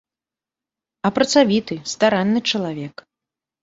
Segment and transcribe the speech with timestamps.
[1.05, 2.95] А працавіты, старанны чалавек.